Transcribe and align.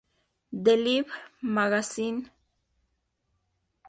D-Lib 0.67 1.05
Magazine, 1.43 2.23
v. 2.23 2.31